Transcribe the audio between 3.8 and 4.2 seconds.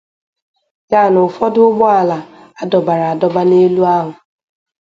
ahụ.